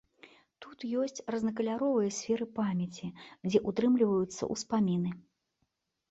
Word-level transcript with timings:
Тут 0.65 0.83
ёсць 1.01 1.21
рознакаляровыя 1.33 2.13
сферы 2.19 2.47
памяці, 2.59 3.07
дзе 3.49 3.59
ўтрымліваюцца 3.69 4.49
ўспаміны. 4.55 5.13